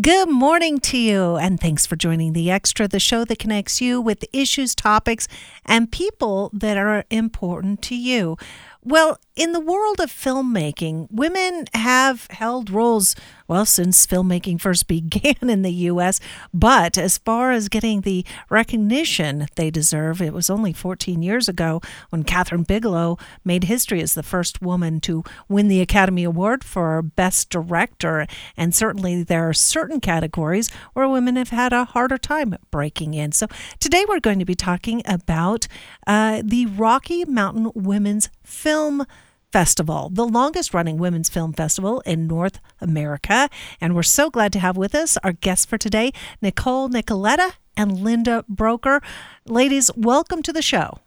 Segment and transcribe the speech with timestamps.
[0.00, 4.00] Good morning to you, and thanks for joining The Extra, the show that connects you
[4.00, 5.26] with issues, topics,
[5.66, 8.38] and people that are important to you.
[8.82, 13.14] Well, in the world of filmmaking, women have held roles,
[13.46, 16.18] well, since filmmaking first began in the U.S.
[16.54, 21.82] But as far as getting the recognition they deserve, it was only 14 years ago
[22.08, 27.02] when Kathryn Bigelow made history as the first woman to win the Academy Award for
[27.02, 28.26] Best Director.
[28.56, 33.32] And certainly there are certain categories where women have had a harder time breaking in.
[33.32, 33.46] So
[33.78, 35.66] today we're going to be talking about
[36.06, 39.06] uh, the Rocky Mountain Women's Film
[39.52, 43.48] Festival, the longest running women's film festival in North America.
[43.80, 48.00] And we're so glad to have with us our guests for today, Nicole Nicoletta and
[48.00, 49.00] Linda Broker.
[49.46, 50.98] Ladies, welcome to the show.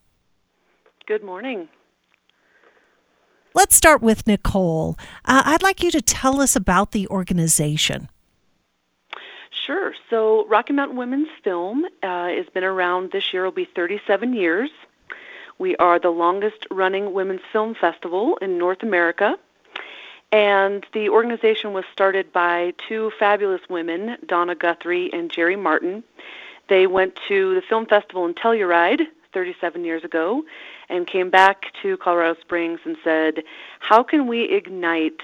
[1.06, 1.70] Good morning.
[3.54, 4.98] Let's start with Nicole.
[5.26, 8.10] Uh, I'd like you to tell us about the organization.
[9.66, 9.94] Sure.
[10.10, 14.70] So, Rocky Mountain Women's Film uh, has been around this year, will be 37 years.
[15.60, 19.38] We are the longest running women's film festival in North America.
[20.32, 26.04] And the organization was started by two fabulous women, Donna Guthrie and Jerry Martin.
[26.70, 29.02] They went to the film festival in Telluride
[29.34, 30.44] 37 years ago
[30.90, 33.44] and came back to Colorado Springs and said,
[33.80, 35.22] How can we ignite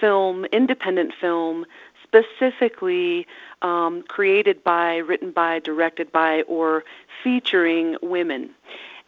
[0.00, 1.66] film, independent film,
[2.02, 3.26] specifically
[3.62, 6.84] um, created by, written by, directed by, or
[7.22, 8.50] featuring women?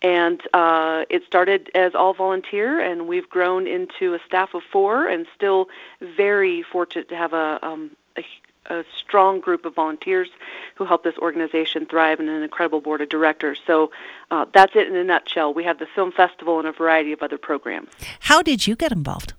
[0.03, 5.06] And uh, it started as all volunteer, and we've grown into a staff of four,
[5.06, 5.69] and still
[6.00, 8.25] very fortunate to have a, um, a,
[8.67, 10.28] a strong group of volunteers
[10.75, 13.61] who help this organization thrive, and an incredible board of directors.
[13.64, 13.92] So
[14.33, 15.55] uh, that's it in a nutshell.
[15.55, 17.91] We have the film festival and a variety of other programs.
[18.20, 19.34] How did you get involved?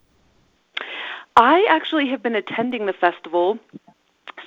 [1.35, 3.59] I actually have been attending the festival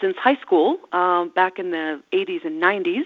[0.01, 3.05] since high school, um, back in the 80s and 90s.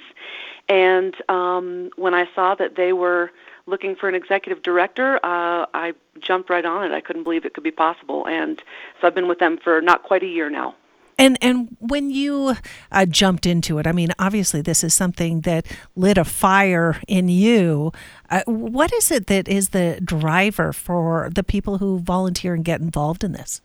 [0.69, 3.31] And um, when I saw that they were
[3.67, 6.95] looking for an executive director, uh, I jumped right on it.
[6.95, 8.63] I couldn't believe it could be possible, and
[9.01, 10.75] so I've been with them for not quite a year now.
[11.19, 12.57] And and when you
[12.91, 17.29] uh, jumped into it, I mean, obviously this is something that lit a fire in
[17.29, 17.93] you.
[18.31, 22.81] Uh, what is it that is the driver for the people who volunteer and get
[22.81, 23.61] involved in this?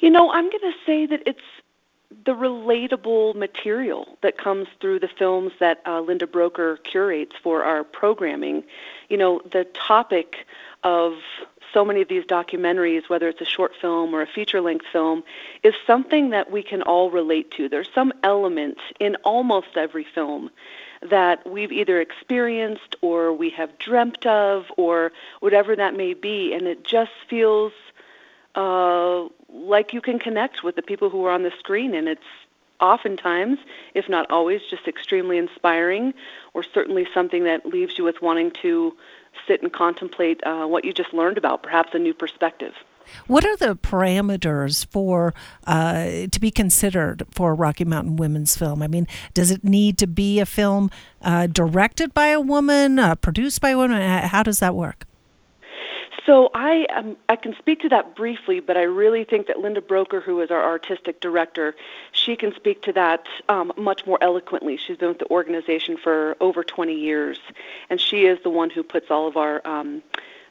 [0.00, 1.40] You know, I'm going to say that it's
[2.24, 7.84] the relatable material that comes through the films that uh, Linda Broker curates for our
[7.84, 8.64] programming.
[9.08, 10.46] You know, the topic
[10.82, 11.14] of
[11.72, 15.24] so many of these documentaries, whether it's a short film or a feature length film,
[15.62, 17.68] is something that we can all relate to.
[17.68, 20.50] There's some element in almost every film
[21.02, 26.66] that we've either experienced or we have dreamt of or whatever that may be, and
[26.66, 27.72] it just feels
[28.54, 29.24] uh,
[29.66, 32.22] like you can connect with the people who are on the screen, and it's
[32.80, 33.58] oftentimes,
[33.94, 36.14] if not always, just extremely inspiring,
[36.54, 38.94] or certainly something that leaves you with wanting to
[39.46, 42.74] sit and contemplate uh, what you just learned about, perhaps a new perspective.
[43.28, 45.32] What are the parameters for
[45.66, 48.82] uh, to be considered for Rocky Mountain Women's Film?
[48.82, 50.90] I mean, does it need to be a film
[51.22, 54.00] uh, directed by a woman, uh, produced by a woman?
[54.02, 55.06] How does that work?
[56.26, 59.80] So I um, I can speak to that briefly, but I really think that Linda
[59.80, 61.76] Broker, who is our artistic director,
[62.10, 64.76] she can speak to that um, much more eloquently.
[64.76, 67.38] She's been with the organization for over 20 years,
[67.88, 70.02] and she is the one who puts all of our um,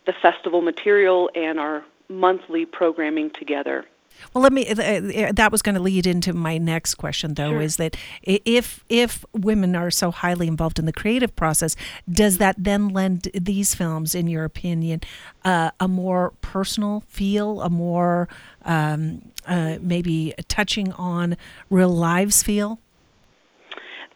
[0.05, 3.85] the festival material and our monthly programming together.
[4.33, 4.67] Well, let me.
[4.67, 7.61] Uh, uh, that was going to lead into my next question, though, sure.
[7.61, 11.75] is that if if women are so highly involved in the creative process,
[12.09, 15.01] does that then lend these films, in your opinion,
[15.43, 18.27] uh, a more personal feel, a more
[18.63, 21.37] um, uh, maybe touching on
[21.69, 22.79] real lives feel?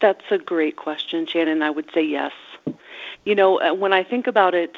[0.02, 1.62] That's a great question, Shannon.
[1.62, 2.32] I would say yes.
[3.26, 4.78] You know, uh, when I think about it,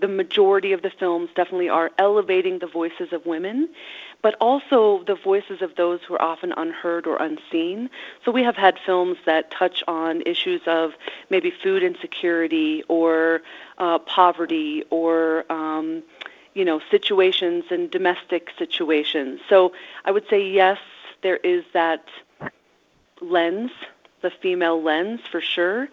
[0.00, 3.68] the majority of the films definitely are elevating the voices of women,
[4.22, 7.90] but also the voices of those who are often unheard or unseen.
[8.24, 10.92] So we have had films that touch on issues of
[11.28, 13.42] maybe food insecurity or
[13.78, 16.02] uh, poverty or um,
[16.54, 19.40] you know situations and domestic situations.
[19.48, 19.72] So
[20.04, 20.78] I would say yes,
[21.22, 22.04] there is that
[23.20, 23.70] lens,
[24.20, 25.88] the female lens for sure.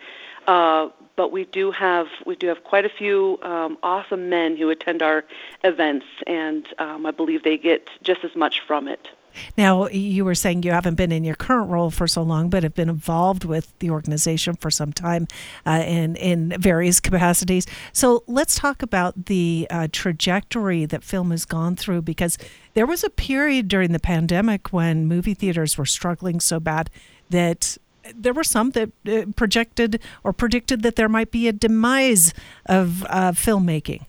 [0.47, 4.69] Uh, but we do have we do have quite a few um, awesome men who
[4.69, 5.25] attend our
[5.63, 9.09] events, and um, I believe they get just as much from it.
[9.57, 12.63] Now, you were saying you haven't been in your current role for so long, but
[12.63, 15.27] have been involved with the organization for some time
[15.65, 17.65] uh, in, in various capacities.
[17.93, 22.37] So let's talk about the uh, trajectory that film has gone through because
[22.73, 26.89] there was a period during the pandemic when movie theaters were struggling so bad
[27.29, 27.77] that
[28.15, 32.33] there were some that uh, projected or predicted that there might be a demise
[32.65, 34.05] of uh, filmmaking.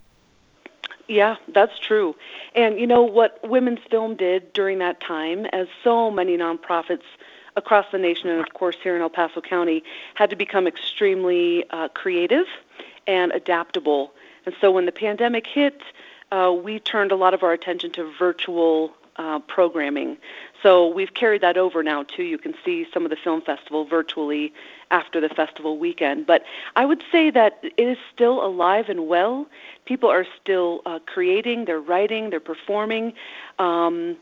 [1.09, 2.15] Yeah, that's true.
[2.55, 7.03] And you know what women's film did during that time, as so many nonprofits
[7.57, 9.83] across the nation and of course here in El Paso County
[10.15, 12.47] had to become extremely uh, creative
[13.07, 14.13] and adaptable.
[14.47, 15.83] And so when the pandemic hit,
[16.31, 20.17] uh, we turned a lot of our attention to virtual uh, programming.
[20.63, 22.23] So we've carried that over now too.
[22.23, 24.53] You can see some of the film festival virtually
[24.91, 26.27] after the festival weekend.
[26.27, 26.43] But
[26.75, 29.47] I would say that it is still alive and well.
[29.85, 33.13] People are still uh, creating, they're writing, they're performing.
[33.59, 34.17] Um,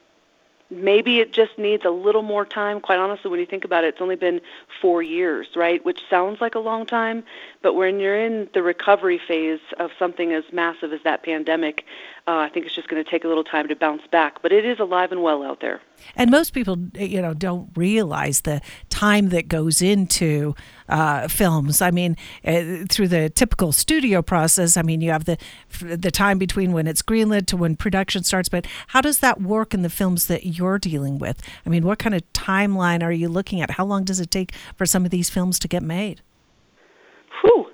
[0.71, 2.81] maybe it just needs a little more time.
[2.81, 4.41] Quite honestly, when you think about it, it's only been
[4.81, 5.85] four years, right?
[5.85, 7.25] Which sounds like a long time,
[7.63, 11.85] but when you're in the recovery phase of something as massive as that pandemic,
[12.27, 14.43] uh, I think it's just going to take a little time to bounce back.
[14.43, 15.81] But it is alive and well out there.
[16.15, 18.61] And most people, you know, don't realize the
[18.99, 20.57] time that goes into
[20.89, 21.81] uh, films.
[21.81, 25.39] I mean, uh, through the typical studio process, I mean, you have the
[25.81, 28.49] the time between when it's greenlit to when production starts.
[28.49, 31.41] But how does that work in the films that you're dealing with?
[31.65, 33.71] I mean, what kind of timeline are you looking at?
[33.73, 36.23] How long does it take for some of these films to get made?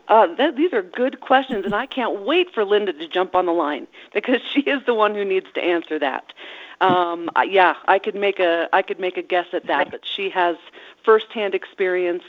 [0.09, 3.47] Uh, th- these are good questions, and I can't wait for Linda to jump on
[3.47, 6.33] the line because she is the one who needs to answer that.
[6.81, 10.29] Um, yeah, I could make a I could make a guess at that, but she
[10.31, 10.57] has
[11.05, 12.25] firsthand experience,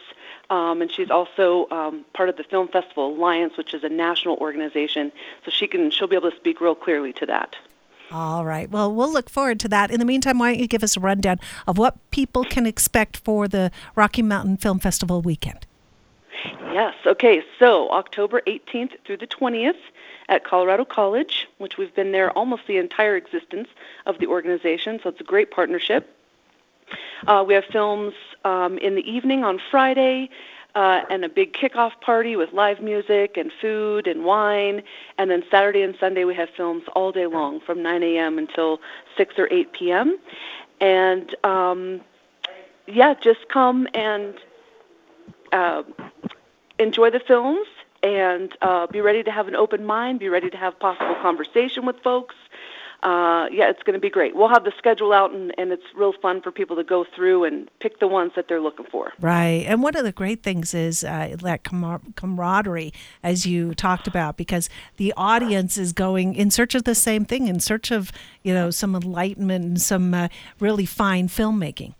[0.49, 4.37] um, and she's also um, part of the Film Festival Alliance, which is a national
[4.37, 5.11] organization.
[5.43, 7.55] So she can she'll be able to speak real clearly to that.
[8.11, 8.69] All right.
[8.69, 9.89] Well, we'll look forward to that.
[9.89, 13.17] In the meantime, why don't you give us a rundown of what people can expect
[13.17, 15.65] for the Rocky Mountain Film Festival weekend?
[16.71, 16.93] Yes.
[17.05, 17.43] Okay.
[17.59, 19.77] So October 18th through the 20th
[20.27, 23.69] at Colorado College, which we've been there almost the entire existence
[24.05, 24.99] of the organization.
[25.01, 26.09] So it's a great partnership.
[27.27, 28.13] Uh, we have films
[28.43, 30.29] um, in the evening on Friday.
[30.75, 34.83] Uh, and a big kickoff party with live music and food and wine.
[35.17, 38.37] And then Saturday and Sunday we have films all day long from 9 a.m.
[38.37, 38.81] until
[39.15, 40.19] 6 or 8 p.m.
[40.81, 42.01] And um,
[42.87, 44.35] yeah, just come and
[45.55, 45.83] uh,
[46.77, 47.67] enjoy the films
[48.03, 51.85] and uh, be ready to have an open mind, be ready to have possible conversation
[51.85, 52.35] with folks.
[53.03, 54.35] Uh, yeah, it's going to be great.
[54.35, 57.43] We'll have the schedule out, and, and it's real fun for people to go through
[57.43, 59.11] and pick the ones that they're looking for.
[59.19, 59.63] Right.
[59.67, 64.69] And one of the great things is uh, that camaraderie, as you talked about, because
[64.97, 68.11] the audience is going in search of the same thing, in search of,
[68.43, 70.27] you know, some enlightenment and some uh,
[70.59, 71.93] really fine filmmaking.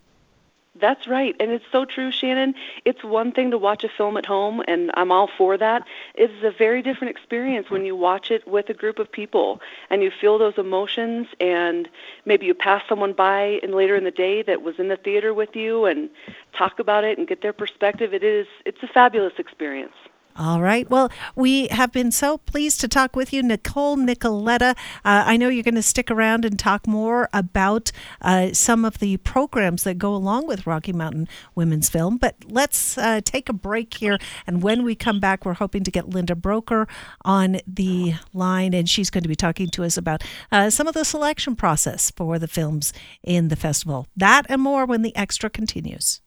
[0.86, 1.36] That's right.
[1.40, 2.54] And it's so true, Shannon.
[2.86, 5.82] It's one thing to watch a film at home, and I'm all for that.
[6.14, 10.04] It's a very different experience when you watch it with a group of people and
[10.04, 11.90] you feel those emotions, and
[12.24, 15.34] maybe you pass someone by and later in the day that was in the theater
[15.34, 16.08] with you and
[16.56, 18.14] talk about it and get their perspective.
[18.14, 19.96] It is, it's a fabulous experience.
[20.38, 20.90] All right.
[20.90, 24.72] Well, we have been so pleased to talk with you, Nicole Nicoletta.
[25.06, 29.00] Uh, I know you're going to stick around and talk more about uh, some of
[29.00, 32.18] the programs that go along with Rocky Mountain Women's Film.
[32.18, 34.18] But let's uh, take a break here.
[34.46, 36.86] And when we come back, we're hoping to get Linda Broker
[37.24, 40.22] on the line, and she's going to be talking to us about
[40.52, 42.92] uh, some of the selection process for the films
[43.24, 44.08] in the festival.
[44.18, 46.20] That and more when the extra continues.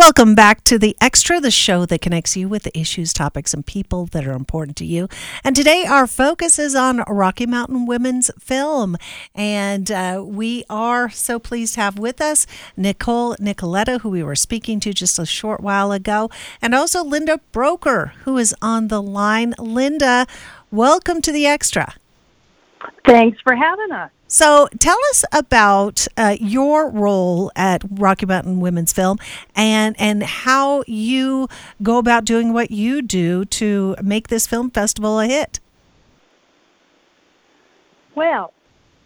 [0.00, 3.66] Welcome back to The Extra, the show that connects you with the issues, topics, and
[3.66, 5.08] people that are important to you.
[5.44, 8.96] And today our focus is on Rocky Mountain Women's Film.
[9.34, 12.46] And uh, we are so pleased to have with us
[12.78, 16.30] Nicole Nicoletta, who we were speaking to just a short while ago,
[16.62, 19.54] and also Linda Broker, who is on the line.
[19.58, 20.26] Linda,
[20.70, 21.96] welcome to The Extra.
[23.04, 24.10] Thanks for having us.
[24.32, 29.18] So, tell us about uh, your role at Rocky Mountain Women's Film
[29.56, 31.48] and and how you
[31.82, 35.58] go about doing what you do to make this film festival a hit.
[38.14, 38.52] Well,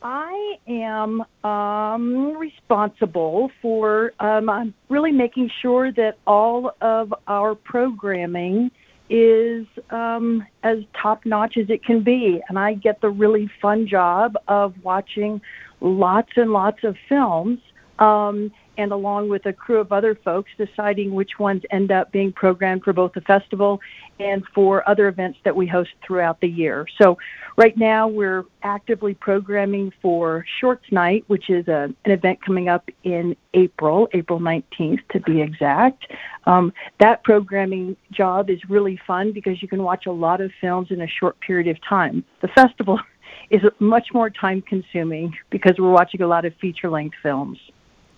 [0.02, 8.70] I am um, responsible for um, really making sure that all of our programming
[9.10, 12.40] is um, as top notch as it can be.
[12.48, 15.40] And I get the really fun job of watching
[15.80, 17.58] lots and lots of films
[17.98, 22.32] Um, and along with a crew of other folks, deciding which ones end up being
[22.32, 23.80] programmed for both the festival
[24.20, 26.86] and for other events that we host throughout the year.
[27.00, 27.18] So,
[27.56, 32.88] right now we're actively programming for Shorts Night, which is a, an event coming up
[33.02, 36.06] in April, April 19th to be exact.
[36.46, 40.88] Um, that programming job is really fun because you can watch a lot of films
[40.90, 42.24] in a short period of time.
[42.42, 43.00] The festival
[43.50, 47.58] is much more time consuming because we're watching a lot of feature length films.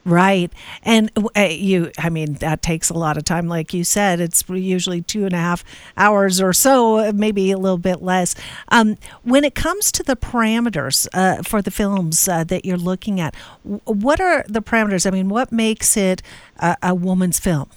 [0.06, 0.52] Right.
[0.84, 3.48] And uh, you, I mean, that takes a lot of time.
[3.48, 5.64] Like you said, it's usually two and a half
[5.96, 8.36] hours or so, maybe a little bit less.
[8.68, 13.18] Um, when it comes to the parameters uh, for the films uh, that you're looking
[13.18, 13.34] at,
[13.64, 15.08] what are the parameters?
[15.08, 16.22] I mean, what makes it
[16.60, 17.68] a, a woman's film?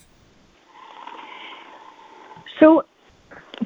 [2.60, 2.84] So,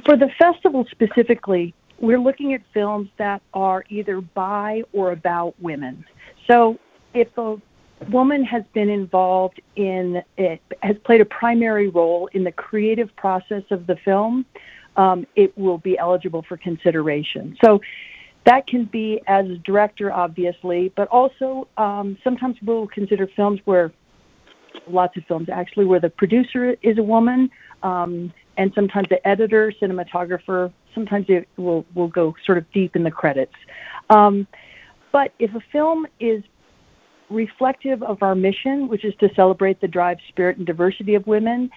[0.05, 6.05] for the festival specifically, we're looking at films that are either by or about women.
[6.47, 6.79] So,
[7.13, 7.57] if a
[8.09, 13.63] woman has been involved in it, has played a primary role in the creative process
[13.71, 14.45] of the film,
[14.95, 17.57] um, it will be eligible for consideration.
[17.63, 17.81] So
[18.45, 23.91] that can be as a director, obviously, but also um, sometimes we'll consider films where
[24.87, 27.49] lots of films actually where the producer is a woman,
[27.83, 30.71] um, and sometimes the editor, cinematographer.
[30.93, 33.55] Sometimes it will will go sort of deep in the credits.
[34.09, 34.47] Um,
[35.11, 36.43] but if a film is
[37.33, 41.69] reflective of our mission, which is to celebrate the drive, spirit, and diversity of women,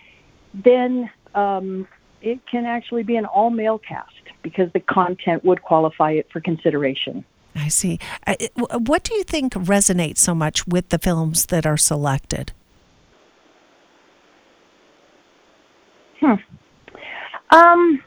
[0.55, 1.89] then um,
[2.23, 6.41] it can actually be an all male cast because the content would qualify it for
[6.41, 7.25] consideration.
[7.55, 7.99] I see.
[8.27, 8.35] Uh,
[8.79, 12.53] what do you think resonates so much with the films that are selected?
[16.21, 16.35] Hmm.
[17.51, 18.03] Um,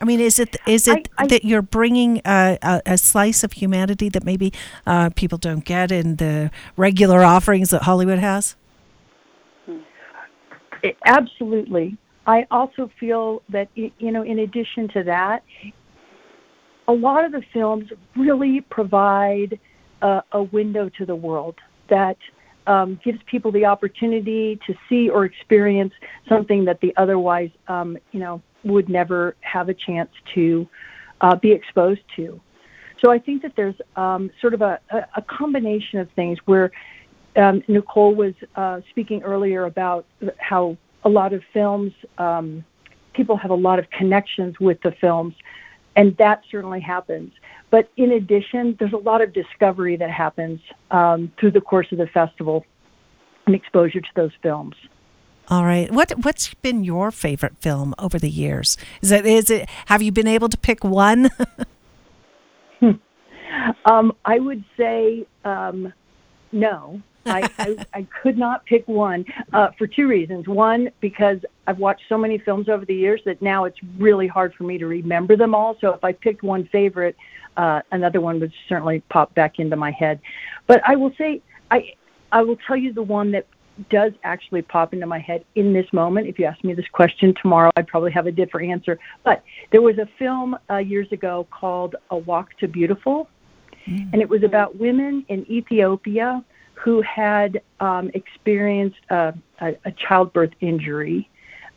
[0.00, 3.44] I mean, is it is it I, I, that you're bringing a, a, a, slice
[3.44, 4.52] of humanity that maybe
[4.86, 8.56] uh, people don't get in the regular offerings that Hollywood has?
[10.82, 11.98] It, absolutely.
[12.26, 15.42] I also feel that you know, in addition to that,
[16.88, 19.58] a lot of the films really provide
[20.00, 21.56] a, a window to the world
[21.88, 22.16] that
[22.66, 25.92] um, gives people the opportunity to see or experience
[26.28, 30.68] something that they otherwise, um, you know, would never have a chance to
[31.20, 32.40] uh, be exposed to.
[33.02, 34.78] So I think that there's um, sort of a,
[35.16, 36.70] a, combination of things where
[37.36, 40.04] um, Nicole was uh, speaking earlier about
[40.38, 42.64] how a lot of films, um,
[43.14, 45.34] people have a lot of connections with the films,
[45.96, 47.32] and that certainly happens.
[47.70, 51.98] But in addition, there's a lot of discovery that happens um, through the course of
[51.98, 52.66] the festival
[53.46, 54.74] and exposure to those films.
[55.50, 55.90] All right.
[55.90, 58.76] What what's been your favorite film over the years?
[59.02, 61.28] Is it is it have you been able to pick one?
[62.78, 62.90] hmm.
[63.84, 65.92] um, I would say um,
[66.52, 67.02] no.
[67.26, 70.46] I, I, I could not pick one uh, for two reasons.
[70.46, 74.54] One, because I've watched so many films over the years that now it's really hard
[74.54, 75.76] for me to remember them all.
[75.80, 77.16] So if I picked one favorite,
[77.56, 80.20] uh, another one would certainly pop back into my head.
[80.68, 81.42] But I will say,
[81.72, 81.94] I
[82.32, 83.46] I will tell you the one that
[83.88, 86.26] does actually pop into my head in this moment.
[86.26, 88.98] If you ask me this question tomorrow, I'd probably have a different answer.
[89.24, 93.28] But there was a film uh, years ago called A Walk to Beautiful,
[93.86, 94.12] mm.
[94.12, 96.44] and it was about women in Ethiopia
[96.74, 101.28] who had um, experienced a, a, a, childbirth injury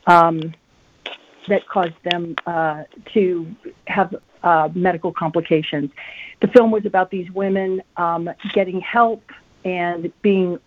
[0.07, 0.53] um,
[1.49, 2.83] that caused them uh,
[3.13, 3.53] to
[3.87, 5.91] have uh, medical complications.
[6.39, 9.29] The film was about these women um, getting help
[9.65, 10.59] and being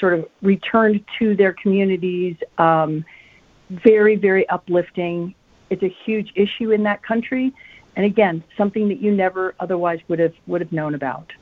[0.00, 2.36] sort of returned to their communities.
[2.58, 3.04] Um,
[3.70, 5.34] very, very uplifting.
[5.70, 7.52] It's a huge issue in that country,
[7.96, 11.32] and again, something that you never otherwise would have would have known about.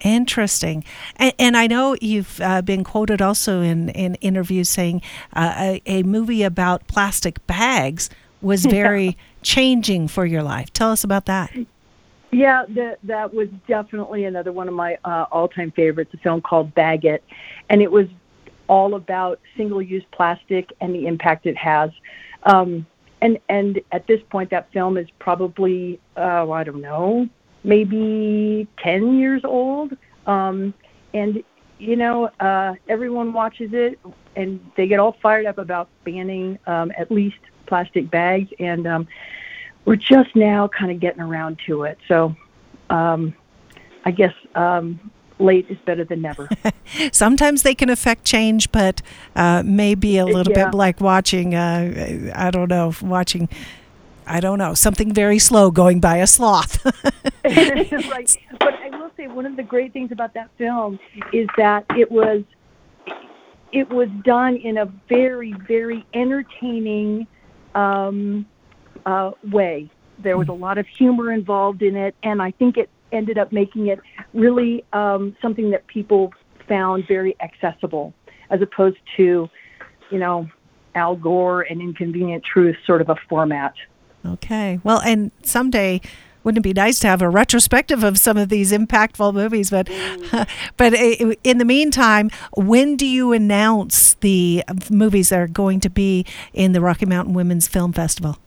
[0.00, 0.84] Interesting,
[1.16, 5.82] and, and I know you've uh, been quoted also in in interviews saying uh, a,
[5.86, 8.10] a movie about plastic bags
[8.40, 10.72] was very changing for your life.
[10.72, 11.50] Tell us about that.
[12.30, 16.12] Yeah, that that was definitely another one of my uh, all-time favorites.
[16.12, 17.24] A film called Bag It,
[17.70, 18.06] and it was
[18.66, 21.90] all about single-use plastic and the impact it has.
[22.42, 22.86] Um,
[23.22, 27.28] and and at this point, that film is probably uh, I don't know,
[27.64, 29.96] maybe ten years old.
[30.26, 30.74] Um,
[31.14, 31.42] and
[31.78, 33.98] you know, uh, everyone watches it,
[34.36, 38.50] and they get all fired up about banning um, at least plastic bags.
[38.58, 39.08] And um,
[39.88, 41.96] we're just now kind of getting around to it.
[42.08, 42.36] So
[42.90, 43.34] um,
[44.04, 46.46] I guess um, late is better than never.
[47.12, 49.00] Sometimes they can affect change, but
[49.34, 50.66] uh, maybe a little yeah.
[50.66, 53.48] bit like watching, uh, I don't know, watching.
[54.26, 56.84] I don't know, something very slow going by a sloth.
[57.46, 58.36] right.
[58.60, 60.98] But I will say one of the great things about that film
[61.32, 62.42] is that it was
[63.72, 67.26] it was done in a very very entertaining
[67.74, 68.44] um,
[69.06, 69.90] uh, way.
[70.18, 73.52] There was a lot of humor involved in it, and I think it ended up
[73.52, 74.00] making it
[74.34, 76.32] really um, something that people
[76.68, 78.12] found very accessible,
[78.50, 79.48] as opposed to,
[80.10, 80.48] you know,
[80.94, 83.74] Al Gore and Inconvenient Truth sort of a format.
[84.26, 84.80] Okay.
[84.82, 86.00] Well, and someday
[86.44, 89.86] wouldn't it be nice to have a retrospective of some of these impactful movies but
[90.78, 96.24] but in the meantime when do you announce the movies that are going to be
[96.54, 98.38] in the Rocky Mountain Women's Film Festival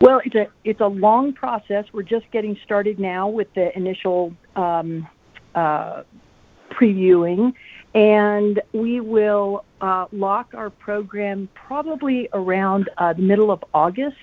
[0.00, 1.84] well it's a it's a long process.
[1.92, 5.08] We're just getting started now with the initial um,
[5.54, 6.02] uh,
[6.70, 7.54] previewing.
[7.94, 14.16] And we will uh, lock our program probably around uh, the middle of August.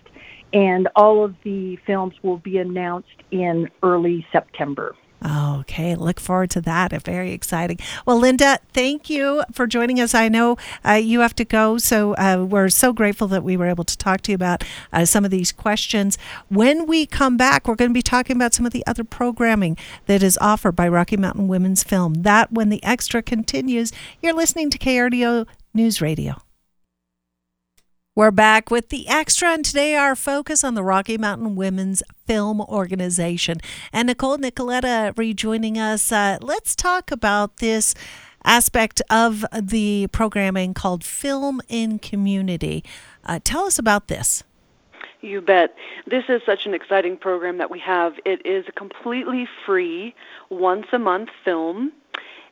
[0.54, 4.96] And all of the films will be announced in early September.
[5.26, 6.92] Okay, look forward to that.
[7.04, 7.80] Very exciting.
[8.06, 10.14] Well, Linda, thank you for joining us.
[10.14, 13.68] I know uh, you have to go, so uh, we're so grateful that we were
[13.68, 16.18] able to talk to you about uh, some of these questions.
[16.50, 19.78] When we come back, we're going to be talking about some of the other programming
[20.08, 22.16] that is offered by Rocky Mountain Women's Film.
[22.16, 26.42] That when the extra continues, you're listening to KRDO News Radio.
[28.16, 32.62] We're back with the extra, and today our focus on the Rocky Mountain Women's Film
[32.62, 33.58] Organization.
[33.92, 36.12] And Nicole Nicoletta rejoining us.
[36.12, 37.96] Uh, let's talk about this
[38.44, 42.84] aspect of the programming called Film in Community.
[43.26, 44.44] Uh, tell us about this.
[45.22, 45.76] You bet.
[46.06, 48.14] This is such an exciting program that we have.
[48.26, 50.14] It is a completely free,
[50.52, 51.92] once a month film,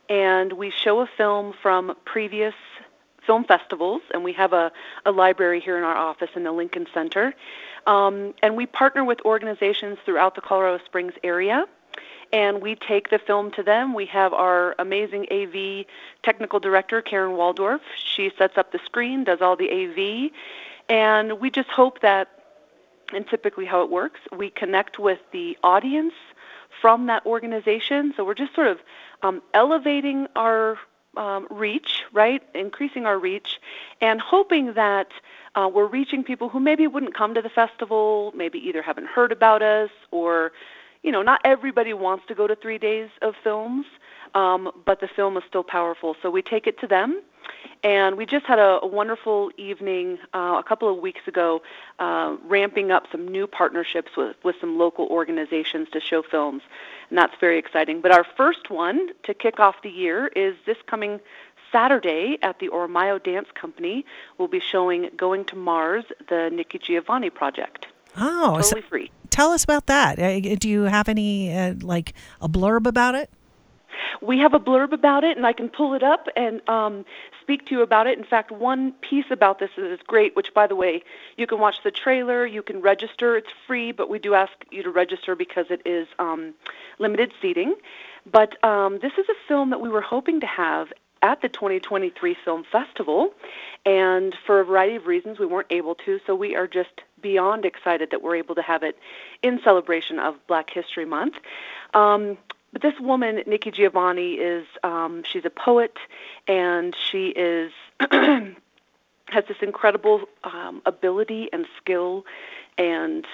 [0.09, 2.55] and we show a film from previous
[3.31, 4.69] film festivals, and we have a,
[5.05, 7.33] a library here in our office in the Lincoln Center.
[7.87, 11.65] Um, and we partner with organizations throughout the Colorado Springs area
[12.33, 13.93] and we take the film to them.
[13.93, 15.85] We have our amazing AV
[16.23, 17.81] technical director, Karen Waldorf.
[18.03, 20.31] She sets up the screen, does all the AV,
[20.89, 22.27] and we just hope that,
[23.13, 26.13] and typically how it works, we connect with the audience
[26.81, 28.13] from that organization.
[28.15, 28.79] So we're just sort of
[29.23, 30.77] um, elevating our
[31.17, 32.41] um, reach, right?
[32.55, 33.59] Increasing our reach,
[33.99, 35.07] and hoping that
[35.55, 39.31] uh, we're reaching people who maybe wouldn't come to the festival, maybe either haven't heard
[39.31, 40.51] about us, or,
[41.03, 43.85] you know, not everybody wants to go to three days of films,
[44.33, 46.15] um, but the film is still powerful.
[46.21, 47.21] So we take it to them
[47.83, 51.61] and we just had a, a wonderful evening uh, a couple of weeks ago,
[51.99, 56.61] uh, ramping up some new partnerships with, with some local organizations to show films.
[57.09, 58.01] And that's very exciting.
[58.01, 61.19] But our first one to kick off the year is this coming
[61.71, 64.05] Saturday at the Ormao Dance Company.
[64.37, 67.87] We'll be showing Going to Mars, the Nikki Giovanni project.
[68.17, 69.11] Oh, totally so free.
[69.29, 70.19] Tell us about that.
[70.19, 73.29] Uh, do you have any, uh, like, a blurb about it?
[74.21, 77.05] We have a blurb about it, and I can pull it up and um,
[77.41, 78.17] speak to you about it.
[78.17, 81.03] In fact, one piece about this is great, which, by the way,
[81.37, 83.37] you can watch the trailer, you can register.
[83.37, 86.53] It's free, but we do ask you to register because it is um,
[86.99, 87.75] limited seating.
[88.29, 90.89] But um, this is a film that we were hoping to have
[91.21, 93.31] at the 2023 Film Festival,
[93.85, 96.19] and for a variety of reasons, we weren't able to.
[96.25, 98.97] So we are just beyond excited that we're able to have it
[99.43, 101.35] in celebration of Black History Month.
[101.93, 102.37] Um,
[102.71, 105.97] but this woman, Nikki Giovanni, is um, she's a poet,
[106.47, 107.71] and she is
[109.31, 112.25] has this incredible um, ability and skill
[112.77, 113.25] and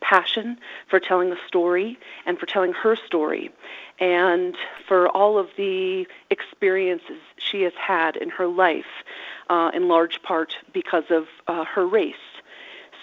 [0.00, 3.50] passion for telling a story and for telling her story.
[3.98, 4.56] And
[4.88, 9.04] for all of the experiences she has had in her life
[9.50, 12.14] uh, in large part because of uh, her race.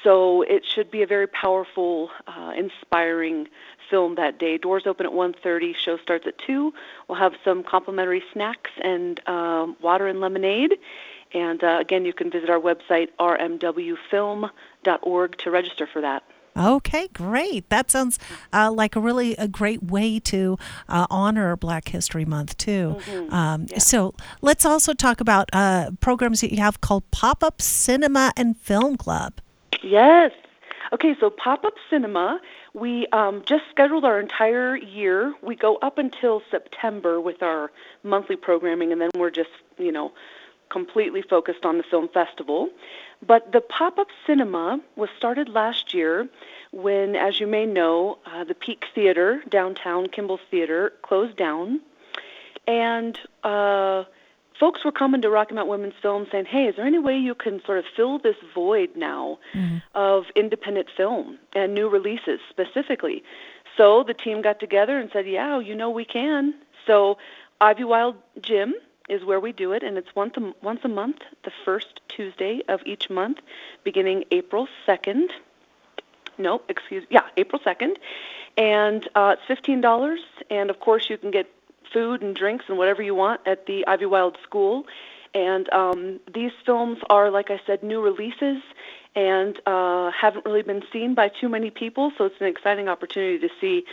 [0.03, 3.47] So it should be a very powerful uh, inspiring
[3.89, 4.57] film that day.
[4.57, 5.75] Doors open at 1:30.
[5.75, 6.73] Show starts at 2.
[7.07, 10.77] We'll have some complimentary snacks and um, water and lemonade.
[11.33, 16.23] And uh, again, you can visit our website rmwfilm.org to register for that.
[16.57, 17.69] Okay, great.
[17.69, 18.17] That sounds
[18.51, 20.57] uh, like a really a great way to
[20.89, 22.97] uh, honor Black History Month too.
[22.99, 23.33] Mm-hmm.
[23.33, 23.77] Um, yeah.
[23.77, 28.57] So let's also talk about uh, programs that you have called Pop Up Cinema and
[28.57, 29.39] Film Club.
[29.83, 30.31] Yes.
[30.93, 32.39] Okay, so Pop Up Cinema
[32.77, 35.33] we um, just scheduled our entire year.
[35.41, 37.71] We go up until September with our
[38.03, 40.11] monthly programming, and then we're just, you know,
[40.69, 42.69] completely focused on the film festival.
[43.25, 46.29] But the pop up cinema was started last year
[46.71, 51.81] when, as you may know, uh, the Peak Theater, downtown Kimball's Theater, closed down.
[52.67, 54.03] And uh,
[54.59, 57.35] folks were coming to Rocky Mountain Women's Film saying, "Hey, is there any way you
[57.35, 59.77] can sort of fill this void now mm-hmm.
[59.95, 63.23] of independent film and new releases specifically?"
[63.75, 66.53] So the team got together and said, "Yeah, you know we can."
[66.85, 67.17] So
[67.61, 68.73] Ivywild Gym
[69.09, 72.61] is where we do it, and it's once a, once a month, the first Tuesday
[72.67, 73.39] of each month,
[73.83, 75.29] beginning April 2nd.
[76.37, 77.95] No, excuse, yeah, April 2nd,
[78.57, 80.19] and uh, it's fifteen dollars.
[80.49, 81.47] And of course, you can get
[81.91, 84.85] food and drinks and whatever you want at the Ivywild School.
[85.33, 88.61] And um, these films are, like I said, new releases
[89.15, 92.11] and uh, haven't really been seen by too many people.
[92.17, 93.83] So it's an exciting opportunity to see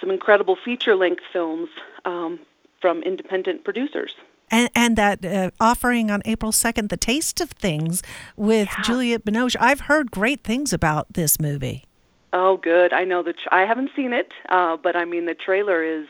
[0.00, 1.68] some incredible feature-length films
[2.04, 2.38] um,
[2.80, 4.14] from independent producers.
[4.50, 8.02] And, and that uh, offering on April 2nd, The Taste of Things
[8.36, 8.82] with Yeah.
[8.82, 9.56] Juliette Binoche.
[9.60, 11.84] I've heard great things about this movie.
[12.32, 12.92] Oh, good.
[12.92, 13.32] I know the.
[13.32, 16.06] Tra- I haven't seen it, uh, but I mean the trailer is.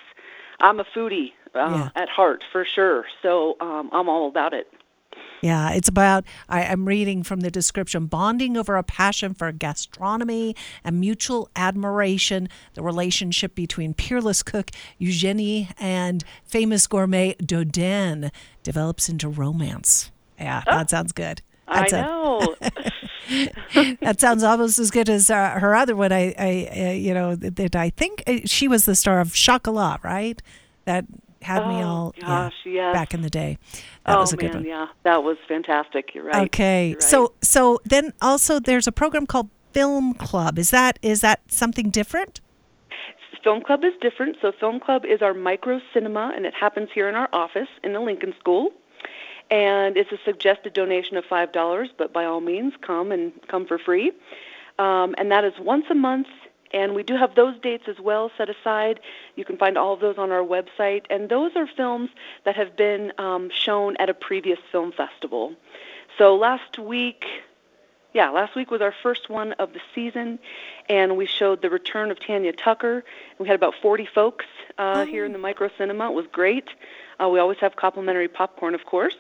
[0.61, 1.89] I'm a foodie uh, Yeah.
[1.97, 4.73] at heart for sure, so um, I'm all about it.
[5.43, 10.55] Yeah, it's about, I, I'm reading from the description bonding over a passion for gastronomy
[10.85, 18.31] and mutual admiration, the relationship between peerless cook Eugenie and famous gourmet Dodin
[18.63, 20.11] develops into romance.
[20.39, 21.41] Yeah, that sounds good.
[21.71, 22.55] I know.
[24.01, 26.13] that sounds almost as good as uh, her other one.
[26.13, 29.35] I, I uh, you know, that, that I think uh, she was the star of
[29.35, 30.41] Chocolat, right?
[30.85, 31.05] That
[31.43, 32.93] had me Oh, all yeah, gosh, yes.
[32.93, 33.57] back in the day.
[34.07, 34.65] That oh was a man, good one.
[34.67, 36.11] yeah, that was fantastic.
[36.15, 36.47] You're right.
[36.49, 37.03] Okay, You're right.
[37.03, 40.59] so so then also there's a program called Film Club.
[40.59, 42.41] Is that is that something different?
[43.43, 44.37] Film Club is different.
[44.43, 47.93] So Film Club is our micro cinema, and it happens here in our office in
[47.95, 48.71] the Lincoln School.
[49.51, 53.67] And it's a suggested donation of five dollars, but by all means, come and come
[53.67, 54.13] for free.
[54.79, 56.29] Um, and that is once a month.
[56.73, 59.01] And we do have those dates as well set aside.
[59.35, 61.05] You can find all of those on our website.
[61.11, 62.11] And those are films
[62.45, 65.55] that have been um, shown at a previous film festival.
[66.17, 67.25] So last week,
[68.13, 70.39] yeah, last week was our first one of the season,
[70.89, 73.05] and we showed the return of Tanya Tucker.
[73.39, 74.47] We had about 40 folks
[74.79, 76.11] uh, here in the micro cinema.
[76.11, 76.69] It was great.
[77.21, 79.17] Uh, we always have complimentary popcorn, of course.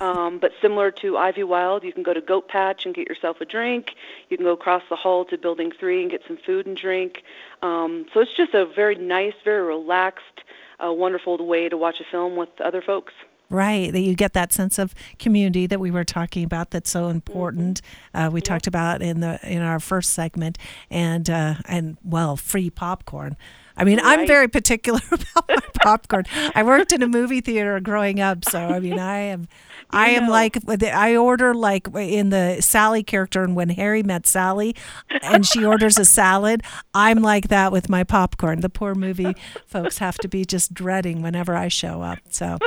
[0.00, 3.44] Um, but similar to Ivywild, you can go to Goat Patch and get yourself a
[3.44, 3.94] drink.
[4.28, 7.22] You can go across the hall to Building 3 and get some food and drink.
[7.62, 10.42] Um, so it's just a very nice, very relaxed,
[10.84, 13.12] uh, wonderful way to watch a film with other folks.
[13.54, 16.72] Right, that you get that sense of community that we were talking about.
[16.72, 17.80] That's so important.
[18.12, 20.58] Uh, we talked about in the in our first segment,
[20.90, 23.36] and uh, and well, free popcorn.
[23.76, 26.24] I mean, I'm very particular about my popcorn.
[26.54, 29.46] I worked in a movie theater growing up, so I mean, I am,
[29.90, 30.32] I am know.
[30.32, 34.74] like I order like in the Sally character, and when Harry met Sally,
[35.22, 36.62] and she orders a salad,
[36.92, 38.62] I'm like that with my popcorn.
[38.62, 42.18] The poor movie folks have to be just dreading whenever I show up.
[42.30, 42.58] So.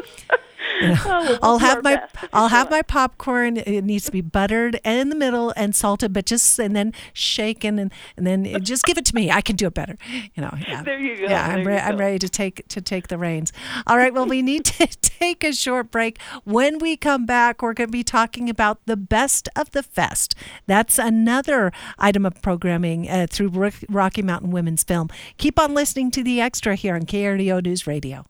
[1.09, 2.01] Oh, well, I'll have my
[2.33, 3.57] I'll have my popcorn.
[3.57, 6.93] It needs to be buttered and in the middle and salted, but just and then
[7.13, 9.31] shaken and and then it- just give it to me.
[9.31, 9.97] I can do it better.
[10.35, 10.53] You know.
[10.67, 10.83] Yeah.
[10.83, 13.51] There you go, Yeah, I'm re- I'm ready to take to take the reins.
[13.87, 14.13] All right.
[14.13, 16.19] Well, we need to take a short break.
[16.43, 20.35] When we come back, we're going to be talking about the best of the fest.
[20.67, 25.09] That's another item of programming uh, through Rocky Mountain Women's Film.
[25.37, 28.25] Keep on listening to the extra here on KRDO News Radio.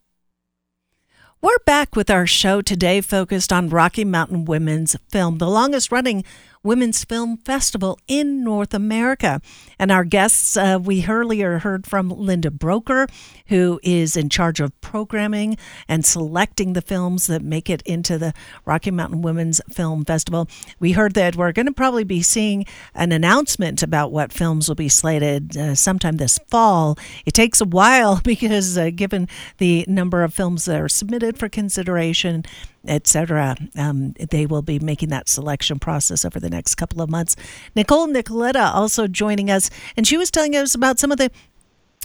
[1.39, 6.23] We're back with our show today focused on Rocky Mountain Women's Film, the longest running
[6.63, 9.39] women's film festival in North America.
[9.77, 13.07] And our guests, uh, we earlier heard from Linda Broker,
[13.47, 18.33] who is in charge of programming and selecting the films that make it into the
[18.65, 20.47] Rocky Mountain Women's Film Festival.
[20.79, 24.75] We heard that we're going to probably be seeing an announcement about what films will
[24.75, 26.97] be slated uh, sometime this fall.
[27.25, 31.49] It takes a while because, uh, given the number of films that are submitted for
[31.49, 32.45] consideration,
[32.87, 37.35] etc., um, they will be making that selection process over the next couple of months.
[37.75, 41.31] Nicole Nicoletta also joining us, and she was telling us about some of the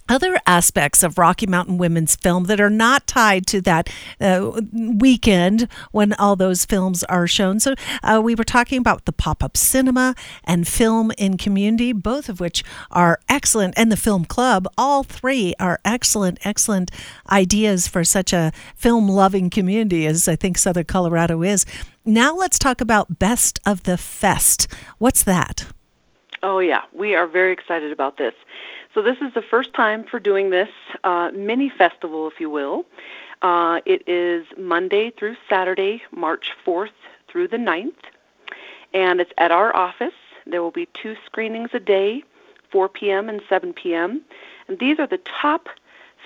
[0.08, 3.88] other aspects of Rocky Mountain Women's Film that are not tied to that
[4.20, 7.60] uh, weekend when all those films are shown.
[7.60, 12.28] So uh, we were talking about the pop up cinema and film in community, both
[12.28, 14.66] of which are excellent, and the film club.
[14.76, 16.90] All three are excellent, excellent
[17.30, 21.64] ideas for such a film loving community as I think Southern Colorado is.
[22.04, 24.66] Now let's talk about Best of the Fest.
[24.98, 25.66] What's that?
[26.42, 26.82] Oh, yeah.
[26.92, 28.34] We are very excited about this.
[28.94, 30.68] So, this is the first time for doing this
[31.02, 32.84] uh, mini festival, if you will.
[33.40, 36.90] Uh, it is Monday through Saturday, March 4th
[37.26, 37.94] through the 9th,
[38.92, 40.12] and it's at our office.
[40.46, 42.22] There will be two screenings a day,
[42.70, 43.30] 4 p.m.
[43.30, 44.20] and 7 p.m.
[44.68, 45.68] And these are the top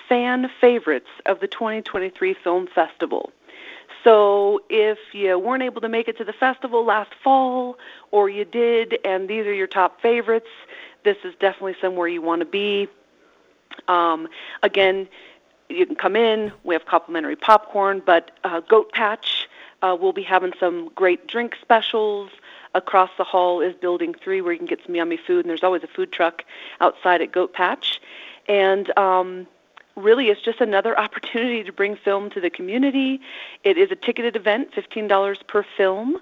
[0.09, 3.31] fan favorites of the 2023 Film Festival.
[4.03, 7.77] So if you weren't able to make it to the festival last fall,
[8.11, 10.47] or you did, and these are your top favorites,
[11.03, 12.87] this is definitely somewhere you want to be.
[13.87, 14.27] Um,
[14.63, 15.07] again,
[15.69, 16.51] you can come in.
[16.63, 19.47] We have complimentary popcorn, but uh, Goat Patch
[19.81, 22.29] uh, will be having some great drink specials.
[22.75, 25.63] Across the hall is Building 3, where you can get some yummy food, and there's
[25.63, 26.43] always a food truck
[26.79, 27.99] outside at Goat Patch.
[28.47, 29.47] And um,
[29.95, 33.19] really, it's just another opportunity to bring film to the community.
[33.63, 36.17] It is a ticketed event, $15 per film.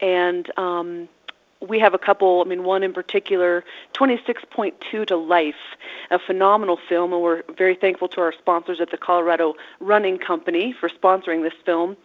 [0.00, 1.08] And um,
[1.68, 5.54] we have a couple, I mean, one in particular, 26.2 to Life,
[6.10, 10.74] a phenomenal film, and we're very thankful to our sponsors at the Colorado Running Company
[10.78, 11.96] for sponsoring this film.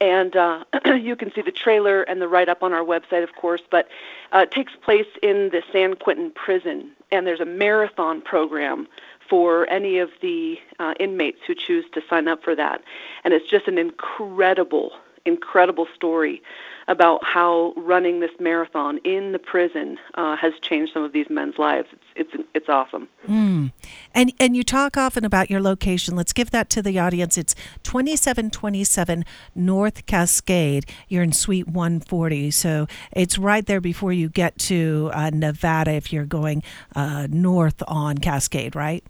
[0.00, 3.34] And uh, you can see the trailer and the write up on our website, of
[3.34, 3.88] course, but
[4.32, 8.86] uh, it takes place in the San Quentin prison, and there's a marathon program
[9.28, 12.82] for any of the uh, inmates who choose to sign up for that.
[13.24, 14.92] And it's just an incredible,
[15.24, 16.42] incredible story
[16.90, 21.56] about how running this marathon in the prison uh, has changed some of these men's
[21.56, 21.86] lives.
[21.92, 22.02] It's
[22.34, 23.08] it's it's awesome.
[23.28, 23.72] Mm.
[24.12, 26.16] And and you talk often about your location.
[26.16, 27.38] Let's give that to the audience.
[27.38, 29.24] It's 2727
[29.54, 30.84] North Cascade.
[31.06, 36.12] You're in Suite 140, so it's right there before you get to uh, Nevada if
[36.12, 36.64] you're going
[36.96, 39.04] uh, north on Cascade, right?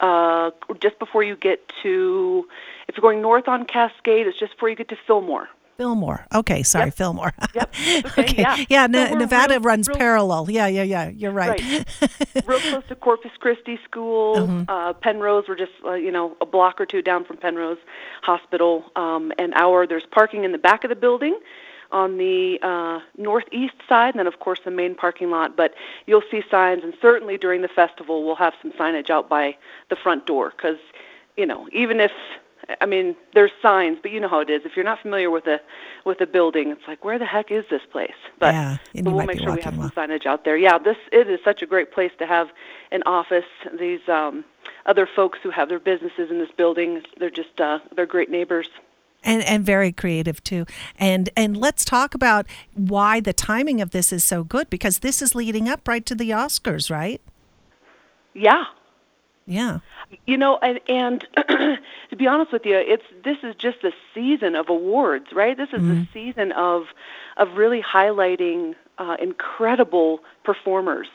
[0.00, 2.46] Uh, just before you get to,
[2.86, 5.48] if you're going north on Cascade, it's just before you get to Fillmore.
[5.78, 6.26] Fillmore.
[6.34, 6.94] Okay, sorry, yep.
[6.94, 7.32] Fillmore.
[7.54, 7.74] Yep.
[8.18, 8.22] Okay.
[8.22, 8.42] okay.
[8.68, 8.88] Yeah.
[8.88, 9.08] Yeah.
[9.10, 10.50] So Nevada real, runs real, parallel.
[10.50, 10.66] Yeah.
[10.66, 10.82] Yeah.
[10.82, 11.08] Yeah.
[11.08, 11.60] You're right.
[11.60, 12.46] right.
[12.46, 14.62] real close to Corpus Christi School, mm-hmm.
[14.68, 15.44] uh, Penrose.
[15.48, 17.78] We're just uh, you know a block or two down from Penrose
[18.22, 18.84] Hospital.
[18.96, 21.38] Um, and our there's parking in the back of the building
[21.92, 25.56] on the uh, northeast side, and then of course the main parking lot.
[25.56, 25.74] But
[26.06, 29.56] you'll see signs, and certainly during the festival, we'll have some signage out by
[29.90, 30.78] the front door because
[31.36, 32.12] you know even if
[32.80, 34.62] I mean, there's signs, but you know how it is.
[34.64, 35.60] If you're not familiar with a
[36.04, 38.14] with a building, it's like, where the heck is this place?
[38.38, 40.56] But yeah, so we'll make sure we have some signage out there.
[40.56, 42.48] Yeah, this it is such a great place to have
[42.92, 43.46] an office.
[43.78, 44.44] These um,
[44.84, 48.68] other folks who have their businesses in this building, they're just uh, they're great neighbors.
[49.24, 50.66] And, and very creative too.
[50.98, 55.22] And and let's talk about why the timing of this is so good because this
[55.22, 57.20] is leading up right to the Oscars, right?
[58.34, 58.64] Yeah,
[59.48, 59.78] yeah.
[60.26, 64.54] You know, and, and to be honest with you, it's this is just the season
[64.54, 65.56] of awards, right?
[65.56, 66.00] This is mm-hmm.
[66.00, 66.84] the season of
[67.38, 71.08] of really highlighting uh, incredible performers.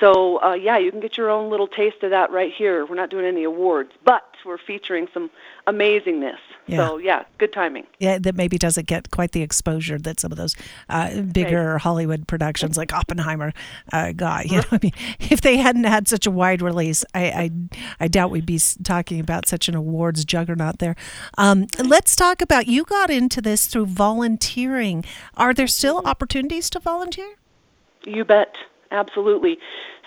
[0.00, 2.86] So uh, yeah, you can get your own little taste of that right here.
[2.86, 5.30] We're not doing any awards, but we're featuring some
[5.66, 6.38] amazingness.
[6.66, 6.86] Yeah.
[6.86, 7.86] So yeah, good timing.
[7.98, 10.56] Yeah, that maybe doesn't get quite the exposure that some of those
[10.88, 11.80] uh, bigger right.
[11.82, 13.52] Hollywood productions like Oppenheimer
[13.92, 14.46] uh, got.
[14.46, 17.50] You know, I mean, if they hadn't had such a wide release, I I,
[18.00, 20.96] I doubt we'd be talking about such an awards juggernaut there.
[21.36, 25.04] Um, let's talk about you got into this through volunteering.
[25.36, 26.08] Are there still mm-hmm.
[26.08, 27.34] opportunities to volunteer?
[28.06, 28.54] You bet.
[28.90, 29.58] Absolutely.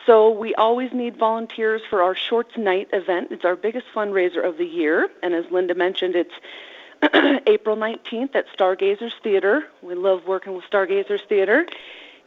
[0.05, 3.29] So we always need volunteers for our Shorts Night event.
[3.31, 6.33] It's our biggest fundraiser of the year, and as Linda mentioned, it's
[7.47, 9.65] April 19th at Stargazers Theater.
[9.81, 11.65] We love working with Stargazers Theater.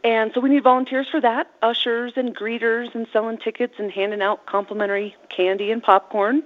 [0.03, 4.21] And so we need volunteers for that, ushers and greeters and selling tickets and handing
[4.21, 6.43] out complimentary candy and popcorn.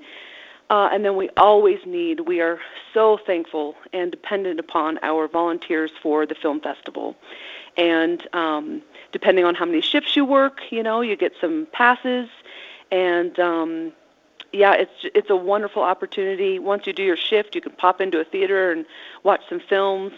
[0.72, 2.58] Uh, and then we always need, we are
[2.94, 7.14] so thankful and dependent upon our volunteers for the film festival.
[7.76, 8.82] And um,
[9.12, 12.30] depending on how many shifts you work, you know, you get some passes,
[12.90, 13.92] and um,
[14.54, 16.58] yeah, it's it's a wonderful opportunity.
[16.58, 18.86] Once you do your shift, you can pop into a theater and
[19.24, 20.14] watch some films,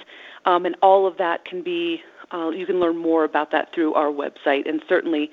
[0.46, 2.04] um, and all of that can be.
[2.32, 5.30] Uh, you can learn more about that through our website, and certainly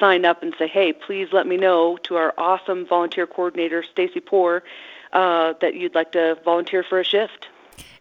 [0.00, 4.20] sign up and say, "Hey, please let me know to our awesome volunteer coordinator, Stacy
[4.20, 4.64] Poor,
[5.12, 7.48] uh, that you'd like to volunteer for a shift."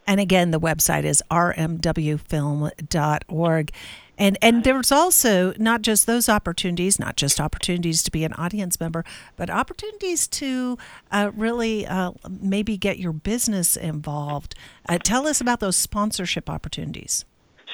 [0.08, 3.72] And again, the website is rmwfilm.org.
[4.18, 8.78] And and there's also not just those opportunities, not just opportunities to be an audience
[8.80, 9.06] member,
[9.38, 10.78] but opportunities to
[11.12, 14.56] uh, really uh, maybe get your business involved.
[14.88, 17.24] Uh, tell us about those sponsorship opportunities.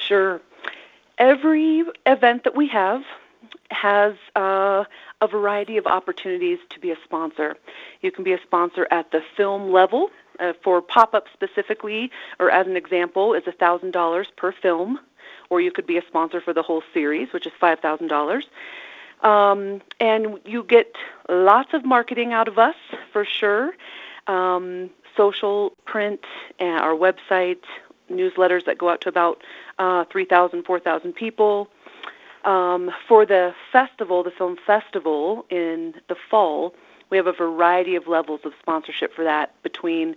[0.06, 0.40] Sure.
[1.18, 3.02] Every event that we have
[3.70, 4.84] has uh,
[5.20, 7.56] a variety of opportunities to be a sponsor.
[8.00, 10.10] You can be a sponsor at the film level.
[10.38, 14.98] Uh, for pop up specifically, or as an example, is $1,000 per film
[15.50, 18.42] or you could be a sponsor for the whole series, which is $5,000.
[19.26, 20.94] Um, and you get
[21.28, 22.76] lots of marketing out of us
[23.12, 23.72] for sure.
[24.26, 26.20] Um, social, print,
[26.60, 27.62] our website,
[28.10, 29.42] newsletters that go out to about
[29.78, 31.68] uh, 3,000, 4,000 people.
[32.46, 36.74] Um, for the festival, the film festival in the fall,
[37.10, 40.16] we have a variety of levels of sponsorship for that, between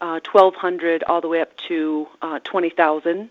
[0.00, 3.30] uh, 1,200 all the way up to uh, 20,000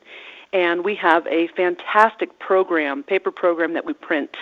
[0.52, 4.36] and we have a fantastic program, paper program that we print.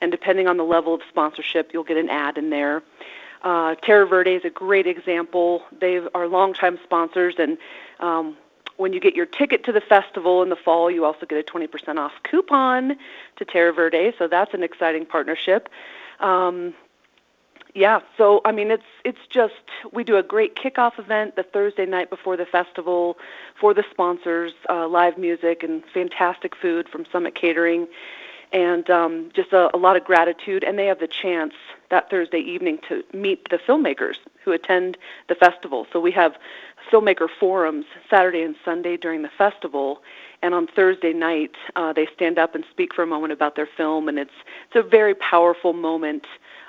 [0.00, 2.82] and depending on the level of sponsorship, you'll get an ad in there.
[3.42, 5.62] Uh, Terra Verde is a great example.
[5.80, 7.56] They are longtime sponsors, and
[8.00, 8.36] um,
[8.76, 11.42] when you get your ticket to the festival in the fall, you also get a
[11.42, 12.96] 20% off coupon
[13.36, 14.12] to Terra Verde.
[14.18, 15.68] So that's an exciting partnership.
[16.20, 16.74] Um,
[17.74, 19.54] yeah, so I mean it's it's just
[19.92, 23.16] we do a great kickoff event the Thursday night before the festival
[23.58, 27.88] for the sponsors, uh, live music and fantastic food from Summit Catering,
[28.52, 30.64] and um, just a, a lot of gratitude.
[30.64, 31.54] And they have the chance
[31.90, 34.96] that Thursday evening to meet the filmmakers who attend
[35.28, 35.86] the festival.
[35.92, 36.36] So we have
[36.90, 40.02] filmmaker forums Saturday and Sunday during the festival,
[40.42, 43.68] and on Thursday night uh, they stand up and speak for a moment about their
[43.76, 44.34] film, and it's
[44.66, 46.26] it's a very powerful moment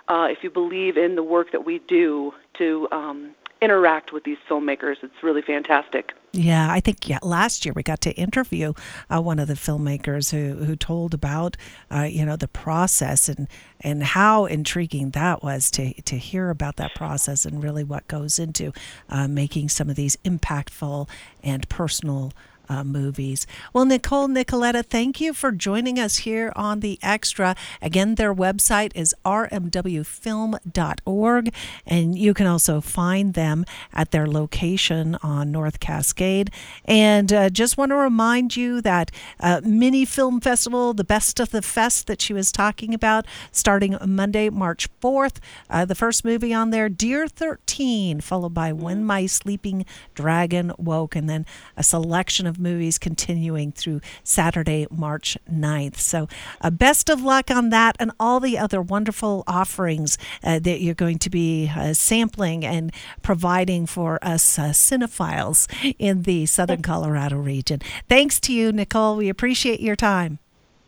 [0.07, 4.37] uh, if you believe in the work that we do to um, interact with these
[4.49, 4.97] filmmakers.
[5.01, 6.13] It's really fantastic.
[6.35, 7.19] Yeah, I think yeah.
[7.21, 8.73] Last year we got to interview
[9.07, 11.55] uh, one of the filmmakers who who told about
[11.93, 13.47] uh, you know the process and
[13.81, 18.39] and how intriguing that was to to hear about that process and really what goes
[18.39, 18.73] into
[19.09, 21.07] uh, making some of these impactful
[21.43, 22.33] and personal
[22.73, 23.47] uh, movies.
[23.71, 27.55] Well, Nicole Nicoletta, thank you for joining us here on The Extra.
[27.81, 31.53] Again, their website is rmwfilm.org,
[31.85, 36.49] and you can also find them at their location on North Cascade.
[36.85, 41.51] And uh, just want to remind you that uh, Mini Film Festival, the best of
[41.51, 45.35] the fest that she was talking about, starting Monday, March 4th.
[45.69, 51.15] Uh, the first movie on there, Dear 13, followed by When My Sleeping Dragon Woke,
[51.15, 51.45] and then
[51.77, 55.97] a selection of movies continuing through Saturday, March 9th.
[55.97, 56.27] So,
[56.61, 60.95] uh, best of luck on that and all the other wonderful offerings uh, that you're
[60.95, 65.67] going to be uh, sampling and providing for us uh, cinephiles
[65.99, 67.81] in the Southern Colorado region.
[68.07, 69.17] Thanks to you, Nicole.
[69.17, 70.39] We appreciate your time.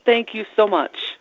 [0.06, 1.14] Thank you so much.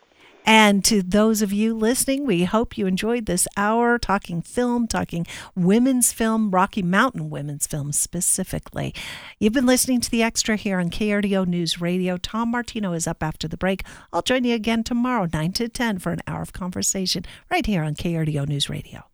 [0.45, 5.27] And to those of you listening, we hope you enjoyed this hour talking film, talking
[5.57, 8.95] women's film, Rocky Mountain women's film specifically.
[9.39, 12.19] You've been listening to The Extra here on KRDO News Radio.
[12.19, 13.83] Tom Martino is up after the break.
[14.13, 17.83] I'll join you again tomorrow, 9 to 10, for an hour of conversation right here
[17.83, 19.14] on KRDO News Radio.